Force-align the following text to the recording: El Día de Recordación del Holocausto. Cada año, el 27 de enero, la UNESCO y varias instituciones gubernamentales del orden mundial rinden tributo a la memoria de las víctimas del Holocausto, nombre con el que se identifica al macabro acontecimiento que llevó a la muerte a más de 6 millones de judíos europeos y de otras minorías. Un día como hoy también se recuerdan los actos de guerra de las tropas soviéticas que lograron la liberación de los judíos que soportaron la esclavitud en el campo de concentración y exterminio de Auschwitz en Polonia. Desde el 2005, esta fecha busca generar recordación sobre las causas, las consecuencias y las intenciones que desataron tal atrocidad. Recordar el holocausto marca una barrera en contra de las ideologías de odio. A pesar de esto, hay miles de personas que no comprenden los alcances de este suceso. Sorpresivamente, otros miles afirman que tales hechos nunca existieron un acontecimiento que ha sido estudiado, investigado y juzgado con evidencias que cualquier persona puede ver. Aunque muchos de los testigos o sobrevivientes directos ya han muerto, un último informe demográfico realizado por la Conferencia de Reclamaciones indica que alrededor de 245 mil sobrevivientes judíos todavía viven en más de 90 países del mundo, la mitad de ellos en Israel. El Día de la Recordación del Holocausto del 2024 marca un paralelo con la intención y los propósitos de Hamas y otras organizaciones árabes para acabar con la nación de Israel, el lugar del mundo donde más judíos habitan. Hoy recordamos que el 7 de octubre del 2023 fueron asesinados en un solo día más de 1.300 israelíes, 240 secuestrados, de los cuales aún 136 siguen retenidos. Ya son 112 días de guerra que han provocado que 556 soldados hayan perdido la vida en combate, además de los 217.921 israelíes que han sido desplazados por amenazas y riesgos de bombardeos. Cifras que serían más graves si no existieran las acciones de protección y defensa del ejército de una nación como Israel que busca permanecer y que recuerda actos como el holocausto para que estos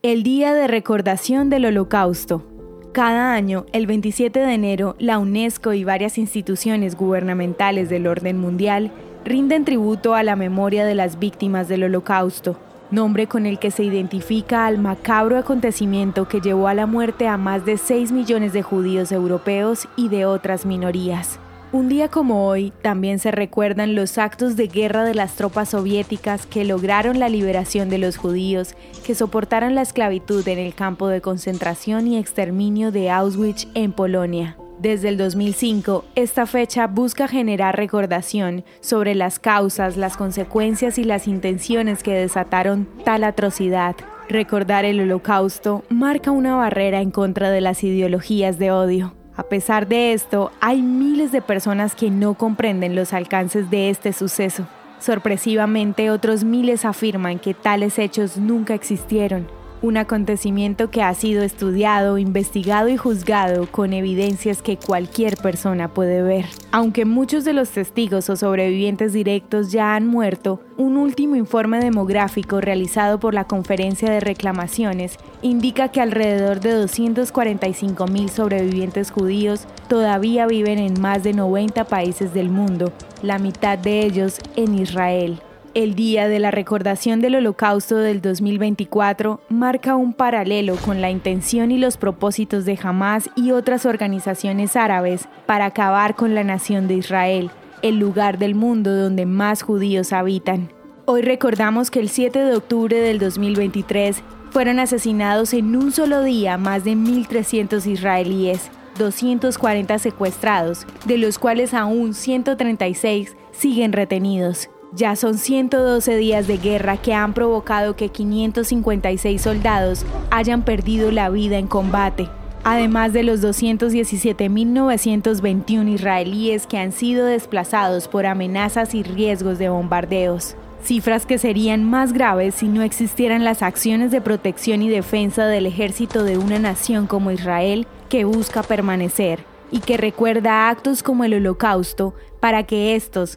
El 0.00 0.22
Día 0.22 0.54
de 0.54 0.68
Recordación 0.68 1.50
del 1.50 1.66
Holocausto. 1.66 2.44
Cada 2.92 3.34
año, 3.34 3.66
el 3.72 3.88
27 3.88 4.38
de 4.38 4.54
enero, 4.54 4.94
la 5.00 5.18
UNESCO 5.18 5.72
y 5.72 5.82
varias 5.82 6.18
instituciones 6.18 6.94
gubernamentales 6.94 7.88
del 7.88 8.06
orden 8.06 8.38
mundial 8.38 8.92
rinden 9.24 9.64
tributo 9.64 10.14
a 10.14 10.22
la 10.22 10.36
memoria 10.36 10.86
de 10.86 10.94
las 10.94 11.18
víctimas 11.18 11.66
del 11.66 11.82
Holocausto, 11.82 12.60
nombre 12.92 13.26
con 13.26 13.44
el 13.44 13.58
que 13.58 13.72
se 13.72 13.82
identifica 13.82 14.66
al 14.66 14.78
macabro 14.78 15.36
acontecimiento 15.36 16.28
que 16.28 16.40
llevó 16.40 16.68
a 16.68 16.74
la 16.74 16.86
muerte 16.86 17.26
a 17.26 17.36
más 17.36 17.64
de 17.64 17.76
6 17.76 18.12
millones 18.12 18.52
de 18.52 18.62
judíos 18.62 19.10
europeos 19.10 19.88
y 19.96 20.10
de 20.10 20.26
otras 20.26 20.64
minorías. 20.64 21.40
Un 21.70 21.90
día 21.90 22.08
como 22.08 22.48
hoy 22.48 22.72
también 22.80 23.18
se 23.18 23.30
recuerdan 23.30 23.94
los 23.94 24.16
actos 24.16 24.56
de 24.56 24.68
guerra 24.68 25.04
de 25.04 25.14
las 25.14 25.34
tropas 25.34 25.68
soviéticas 25.68 26.46
que 26.46 26.64
lograron 26.64 27.18
la 27.18 27.28
liberación 27.28 27.90
de 27.90 27.98
los 27.98 28.16
judíos 28.16 28.74
que 29.04 29.14
soportaron 29.14 29.74
la 29.74 29.82
esclavitud 29.82 30.48
en 30.48 30.58
el 30.58 30.74
campo 30.74 31.08
de 31.08 31.20
concentración 31.20 32.06
y 32.06 32.16
exterminio 32.16 32.90
de 32.90 33.10
Auschwitz 33.10 33.68
en 33.74 33.92
Polonia. 33.92 34.56
Desde 34.78 35.10
el 35.10 35.18
2005, 35.18 36.06
esta 36.14 36.46
fecha 36.46 36.86
busca 36.86 37.28
generar 37.28 37.76
recordación 37.76 38.64
sobre 38.80 39.14
las 39.14 39.38
causas, 39.38 39.98
las 39.98 40.16
consecuencias 40.16 40.96
y 40.96 41.04
las 41.04 41.28
intenciones 41.28 42.02
que 42.02 42.14
desataron 42.14 42.88
tal 43.04 43.24
atrocidad. 43.24 43.94
Recordar 44.30 44.86
el 44.86 45.00
holocausto 45.00 45.84
marca 45.90 46.30
una 46.30 46.56
barrera 46.56 47.02
en 47.02 47.10
contra 47.10 47.50
de 47.50 47.60
las 47.60 47.84
ideologías 47.84 48.58
de 48.58 48.70
odio. 48.70 49.17
A 49.48 49.56
pesar 49.58 49.88
de 49.88 50.12
esto, 50.12 50.52
hay 50.60 50.82
miles 50.82 51.32
de 51.32 51.40
personas 51.40 51.94
que 51.94 52.10
no 52.10 52.34
comprenden 52.34 52.94
los 52.94 53.14
alcances 53.14 53.70
de 53.70 53.88
este 53.88 54.12
suceso. 54.12 54.68
Sorpresivamente, 55.00 56.10
otros 56.10 56.44
miles 56.44 56.84
afirman 56.84 57.38
que 57.38 57.54
tales 57.54 57.98
hechos 57.98 58.36
nunca 58.36 58.74
existieron 58.74 59.46
un 59.82 59.96
acontecimiento 59.96 60.90
que 60.90 61.02
ha 61.02 61.14
sido 61.14 61.42
estudiado, 61.42 62.18
investigado 62.18 62.88
y 62.88 62.96
juzgado 62.96 63.66
con 63.70 63.92
evidencias 63.92 64.62
que 64.62 64.76
cualquier 64.76 65.36
persona 65.36 65.88
puede 65.88 66.22
ver. 66.22 66.46
Aunque 66.72 67.04
muchos 67.04 67.44
de 67.44 67.52
los 67.52 67.70
testigos 67.70 68.28
o 68.30 68.36
sobrevivientes 68.36 69.12
directos 69.12 69.70
ya 69.70 69.94
han 69.94 70.06
muerto, 70.06 70.60
un 70.76 70.96
último 70.96 71.36
informe 71.36 71.80
demográfico 71.80 72.60
realizado 72.60 73.18
por 73.20 73.34
la 73.34 73.44
Conferencia 73.44 74.10
de 74.10 74.20
Reclamaciones 74.20 75.16
indica 75.42 75.88
que 75.88 76.00
alrededor 76.00 76.60
de 76.60 76.72
245 76.72 78.06
mil 78.06 78.28
sobrevivientes 78.30 79.10
judíos 79.10 79.66
todavía 79.88 80.46
viven 80.46 80.78
en 80.78 81.00
más 81.00 81.22
de 81.22 81.32
90 81.32 81.84
países 81.84 82.34
del 82.34 82.50
mundo, 82.50 82.92
la 83.22 83.38
mitad 83.38 83.78
de 83.78 84.02
ellos 84.02 84.38
en 84.56 84.74
Israel. 84.78 85.40
El 85.78 85.94
Día 85.94 86.26
de 86.26 86.40
la 86.40 86.50
Recordación 86.50 87.20
del 87.20 87.36
Holocausto 87.36 87.98
del 87.98 88.20
2024 88.20 89.40
marca 89.48 89.94
un 89.94 90.12
paralelo 90.12 90.74
con 90.74 91.00
la 91.00 91.08
intención 91.08 91.70
y 91.70 91.78
los 91.78 91.96
propósitos 91.96 92.64
de 92.64 92.76
Hamas 92.82 93.30
y 93.36 93.52
otras 93.52 93.86
organizaciones 93.86 94.74
árabes 94.74 95.28
para 95.46 95.66
acabar 95.66 96.16
con 96.16 96.34
la 96.34 96.42
nación 96.42 96.88
de 96.88 96.94
Israel, 96.94 97.52
el 97.82 97.96
lugar 97.96 98.38
del 98.38 98.56
mundo 98.56 98.92
donde 98.92 99.24
más 99.24 99.62
judíos 99.62 100.12
habitan. 100.12 100.72
Hoy 101.04 101.22
recordamos 101.22 101.92
que 101.92 102.00
el 102.00 102.08
7 102.08 102.40
de 102.40 102.56
octubre 102.56 102.98
del 102.98 103.20
2023 103.20 104.20
fueron 104.50 104.80
asesinados 104.80 105.54
en 105.54 105.76
un 105.76 105.92
solo 105.92 106.24
día 106.24 106.58
más 106.58 106.82
de 106.82 106.94
1.300 106.94 107.86
israelíes, 107.86 108.68
240 108.98 109.96
secuestrados, 110.00 110.88
de 111.04 111.18
los 111.18 111.38
cuales 111.38 111.72
aún 111.72 112.14
136 112.14 113.36
siguen 113.52 113.92
retenidos. 113.92 114.70
Ya 114.92 115.16
son 115.16 115.36
112 115.36 116.16
días 116.16 116.46
de 116.46 116.56
guerra 116.56 116.96
que 116.96 117.12
han 117.12 117.34
provocado 117.34 117.94
que 117.94 118.08
556 118.08 119.42
soldados 119.42 120.06
hayan 120.30 120.62
perdido 120.62 121.10
la 121.10 121.28
vida 121.28 121.58
en 121.58 121.66
combate, 121.66 122.30
además 122.64 123.12
de 123.12 123.22
los 123.22 123.42
217.921 123.42 125.90
israelíes 125.90 126.66
que 126.66 126.78
han 126.78 126.92
sido 126.92 127.26
desplazados 127.26 128.08
por 128.08 128.24
amenazas 128.24 128.94
y 128.94 129.02
riesgos 129.02 129.58
de 129.58 129.68
bombardeos. 129.68 130.56
Cifras 130.82 131.26
que 131.26 131.36
serían 131.36 131.84
más 131.84 132.14
graves 132.14 132.54
si 132.54 132.68
no 132.68 132.80
existieran 132.82 133.44
las 133.44 133.62
acciones 133.62 134.10
de 134.10 134.22
protección 134.22 134.80
y 134.80 134.88
defensa 134.88 135.44
del 135.46 135.66
ejército 135.66 136.24
de 136.24 136.38
una 136.38 136.58
nación 136.58 137.06
como 137.06 137.30
Israel 137.30 137.86
que 138.08 138.24
busca 138.24 138.62
permanecer 138.62 139.44
y 139.70 139.80
que 139.80 139.98
recuerda 139.98 140.70
actos 140.70 141.02
como 141.02 141.24
el 141.24 141.34
holocausto 141.34 142.14
para 142.40 142.62
que 142.62 142.96
estos 142.96 143.36